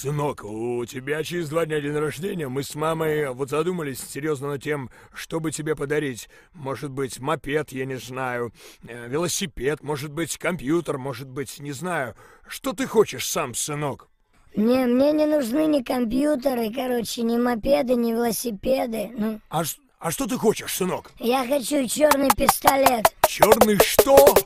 Сынок, 0.00 0.44
у 0.44 0.84
тебя 0.84 1.24
через 1.24 1.48
два 1.48 1.66
дня 1.66 1.80
день 1.80 1.96
рождения. 1.96 2.46
Мы 2.46 2.62
с 2.62 2.76
мамой 2.76 3.32
вот 3.32 3.50
задумались 3.50 3.98
серьезно 3.98 4.46
над 4.46 4.62
тем, 4.62 4.90
чтобы 5.12 5.50
тебе 5.50 5.74
подарить. 5.74 6.28
Может 6.54 6.92
быть, 6.92 7.18
мопед, 7.18 7.72
я 7.72 7.84
не 7.84 7.96
знаю, 7.96 8.52
э, 8.86 9.08
велосипед, 9.08 9.82
может 9.82 10.12
быть, 10.12 10.38
компьютер, 10.38 10.98
может 10.98 11.28
быть, 11.28 11.58
не 11.58 11.72
знаю. 11.72 12.14
Что 12.46 12.74
ты 12.74 12.86
хочешь 12.86 13.26
сам, 13.28 13.56
сынок? 13.56 14.06
Не, 14.54 14.86
мне 14.86 15.10
не 15.10 15.26
нужны 15.26 15.66
ни 15.66 15.82
компьютеры, 15.82 16.72
короче, 16.72 17.22
ни 17.22 17.36
мопеды, 17.36 17.96
ни 17.96 18.12
велосипеды. 18.12 19.10
Ну, 19.16 19.40
А, 19.50 19.64
а 19.98 20.10
что 20.12 20.28
ты 20.28 20.36
хочешь, 20.38 20.74
сынок? 20.74 21.10
я 21.18 21.44
хочу 21.44 21.88
черный 21.88 22.30
пистолет. 22.36 23.04
Черный 23.26 23.76
что? 23.78 24.14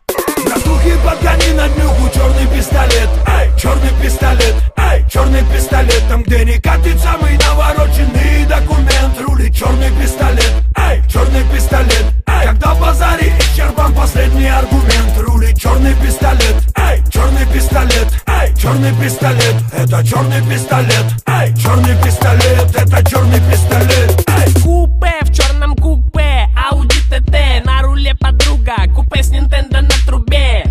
Братухи, 0.45 0.93
подгони 1.05 1.53
на 1.57 1.69
днюху 1.69 2.11
черный 2.15 2.47
пистолет 2.57 3.09
Эй, 3.29 3.51
черный 3.59 3.91
пистолет, 4.03 4.55
эй, 4.93 5.05
черный 5.09 5.43
пистолет 5.45 6.03
Там, 6.09 6.23
где 6.23 6.45
не 6.45 6.59
катит 6.61 6.99
самый 7.01 7.37
навороченный 7.39 8.45
документ 8.49 9.21
Рулит 9.21 9.55
черный 9.55 9.91
пистолет, 9.91 10.53
эй, 10.77 11.03
черный 11.09 11.45
пистолет! 11.53 12.05
Эй, 12.27 12.47
когда 12.47 12.75
в 12.75 12.81
базаре 12.81 13.33
исчерпан 13.39 13.95
последний 13.95 14.49
аргумент 14.49 15.19
Рулит 15.19 15.59
черный 15.59 15.95
пистолет, 15.95 16.57
эй, 16.77 17.03
черный 17.11 17.47
пистолет! 17.53 18.09
Эй, 18.27 18.55
черный 18.57 18.93
пистолет, 19.01 19.57
это 19.73 20.05
черный 20.05 20.43
пистолет! 20.43 21.07
Эй, 21.27 21.55
черный 21.55 21.97
пистолет, 22.03 22.75
это 22.75 23.09
черный 23.09 23.41
пистолет! 23.51 24.25
Эй, 24.29 24.63
Купе 24.63 25.19
в 25.23 25.33
черном 25.33 25.77
купе, 25.77 26.49
Audi 26.71 26.99
TT, 27.11 27.65
на 27.65 27.83
руле 27.83 28.15
подруга, 28.15 28.77
купе 28.95 29.23
с 29.23 29.31
Nintendo 29.31 29.81
на 29.83 30.07
трубе. 30.07 30.65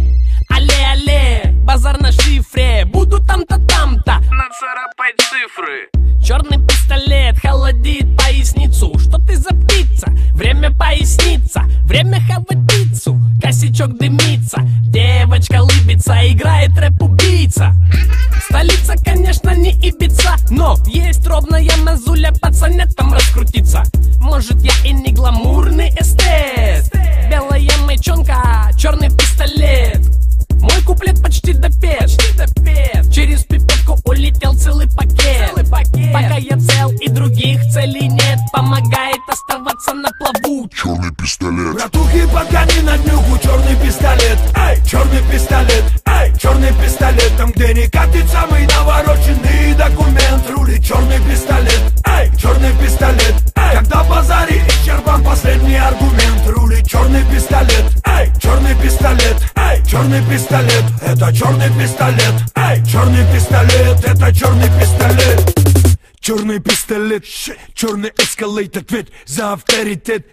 Але-але, 0.50 1.52
базар 1.64 2.02
на 2.02 2.12
шифре, 2.12 2.71
нацарапай 5.02 5.14
цифры. 5.18 5.90
Черный 6.24 6.60
пистолет 6.66 7.38
холодит 7.40 8.16
поясницу, 8.18 8.98
что 9.00 9.18
ты 9.18 9.36
за 9.36 9.50
птица? 9.50 10.08
Время 10.34 10.72
поясниться, 10.72 11.64
время 11.86 12.22
хавать 12.22 12.68
пиццу, 12.68 13.20
косячок 13.42 13.98
дымится, 13.98 14.62
девочка 14.84 15.62
лыбится, 15.62 16.14
играет 16.32 16.78
рэп-убийца. 16.78 17.74
Столица, 18.46 18.96
конечно, 19.04 19.52
не 19.56 19.72
Ибица 19.72 20.36
Но 20.50 20.76
есть 20.88 21.26
ровная 21.26 21.66
мазуля, 21.86 22.34
пацанятам 22.42 23.14
раскрутиться 23.14 23.84
Может, 24.20 24.60
я 24.62 24.74
и 24.84 24.92
не 24.92 25.14
гламурный 25.14 25.90
Помогает 38.52 39.22
оставаться 39.28 39.94
на 39.94 40.10
плаву. 40.20 40.70
Черный 40.70 41.12
пистолет. 41.16 41.74
Братухи, 41.74 42.28
подгони 42.28 42.82
на 42.84 42.98
днюху 42.98 43.38
черный 43.42 43.76
пистолет. 43.78 44.38
Эй, 44.56 44.84
черный 44.86 45.22
пистолет, 45.32 45.84
эй, 46.06 46.38
черный 46.38 46.74
пистолет. 46.74 47.32
Там, 47.38 47.52
где 47.52 47.74
не 47.74 47.88
катит 47.88 48.30
самый 48.30 48.68
навороченный 48.68 49.74
документ 49.76 50.50
Рулит 50.50 50.84
черный 50.84 51.20
пистолет, 51.20 51.82
эй, 52.06 52.32
черный 52.38 52.72
пистолет 52.74 53.36
Эй, 53.56 53.76
когда 53.78 54.04
в 54.04 54.10
базаре 54.10 54.62
исчерпан 54.68 55.24
последний 55.24 55.78
аргумент 55.78 56.48
Рулит 56.48 56.88
черный 56.88 57.24
пистолет, 57.26 57.86
эй, 58.06 58.32
черный 58.40 58.76
пистолет 58.76 59.38
Эй, 59.56 59.84
черный 59.86 60.22
пистолет, 60.26 60.84
это 61.02 61.34
черный 61.34 61.70
пистолет 61.70 62.34
Эй, 62.56 62.86
черный 62.86 63.26
пистолет, 63.34 64.04
это 64.04 64.34
черный 64.34 64.70
пистолет 64.80 65.61
Черный 66.22 66.60
пистолет, 66.60 67.26
черный 67.74 68.14
эскалейтер, 68.16 68.82
ответ 68.84 69.10
за 69.26 69.54
авторитет. 69.54 70.28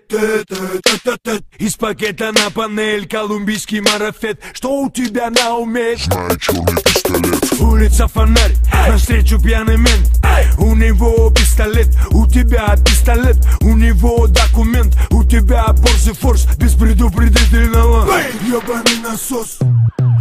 Из 1.59 1.77
пакета 1.77 2.31
на 2.31 2.51
панель 2.51 3.09
колумбийский 3.09 3.81
марафет. 3.81 4.39
Что 4.53 4.83
у 4.83 4.91
тебя 4.91 5.31
на 5.31 5.57
уме? 5.57 5.97
Знаю 5.97 6.39
черный 6.39 6.83
пистолет. 6.83 7.59
Улица 7.59 8.07
фонарь, 8.07 8.55
навстречу 8.87 9.43
пьяный 9.43 9.79
мент. 9.79 10.11
У 10.59 10.75
него 10.75 11.31
пистолет, 11.31 11.89
у 12.11 12.27
тебя 12.27 12.77
пистолет. 12.87 13.39
У 13.63 13.75
него 13.75 14.27
документ, 14.27 14.95
у 15.09 15.25
тебя 15.25 15.65
Порше 15.69 16.13
Форс 16.13 16.45
Без 16.59 16.75
предупредительного. 16.75 18.07
Ебаный 18.47 18.99
насос. 19.03 19.59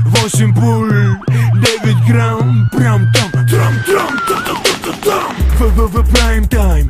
Восемь 0.06 0.56
пуль, 0.56 1.18
девять 1.56 2.08
грамм 2.08 2.70
Прям 2.72 3.12
там, 3.12 3.32
трам, 3.50 4.20
Prime 5.68 6.48
Time, 6.48 6.88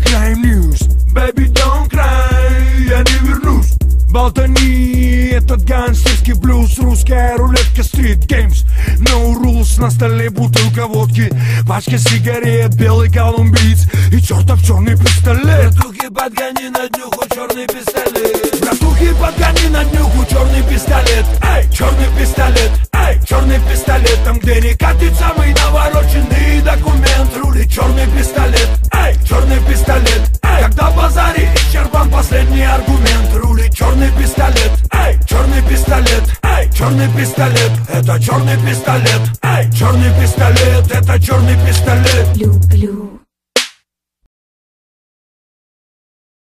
Crime 0.00 0.40
News 0.40 0.80
Baby, 1.12 1.48
don't 1.52 1.90
cry, 1.90 2.88
я 2.88 3.02
не 3.02 3.28
вернусь 3.28 3.74
Болтани, 4.08 5.28
этот 5.28 5.64
гангстерский 5.64 6.32
блюз 6.32 6.78
Русская 6.78 7.36
рулетка, 7.36 7.82
стрит 7.82 8.24
геймс 8.24 8.64
No 8.98 9.34
rules, 9.34 9.78
на 9.78 9.90
столе 9.90 10.30
бутылка 10.30 10.86
водки 10.86 11.30
Пачка 11.68 11.98
сигарет, 11.98 12.74
белый 12.76 13.12
колумбиец 13.12 13.86
И 14.10 14.22
чертов 14.22 14.64
черный 14.64 14.96
пистолет 14.96 15.74
Братухи, 15.74 16.08
подгони 16.08 16.68
на 16.70 16.88
днюху 16.88 17.28
черный 17.34 17.66
пистолет 17.66 18.60
Братухи, 18.62 19.12
подгони 19.20 19.68
на 19.68 19.84
днюху 19.84 20.24
черный 20.30 20.62
пистолет 20.62 21.26
Эй, 21.42 21.70
черный 21.70 22.08
пистолет, 22.18 22.70
эй, 22.94 23.20
черный 23.26 23.60
пистолет 23.70 24.18
Там, 24.24 24.38
где 24.38 24.62
не 24.62 24.74
катит 24.74 25.14
самый 25.16 25.52
черный 25.52 25.97
пистолет, 28.28 28.68
эй, 28.92 29.16
черный 29.26 29.60
пистолет. 29.60 30.40
Эй! 30.42 30.62
Когда 30.62 30.90
базаришь, 30.90 31.72
чербан 31.72 32.10
последний 32.10 32.62
аргумент. 32.62 33.34
Рули, 33.34 33.70
черный 33.72 34.10
пистолет, 34.12 34.72
эй, 34.92 35.18
черный 35.26 35.62
пистолет. 35.62 36.24
Эй! 36.42 36.70
Черный 36.72 37.08
пистолет, 37.16 37.72
это 37.88 38.20
черный 38.20 38.56
пистолет. 38.58 39.20
Эй! 39.42 39.70
Черный 39.72 40.10
пистолет, 40.20 40.90
это 40.90 41.20
черный 41.20 41.56
пистолет. 41.66 42.36
Люблю. 42.36 43.17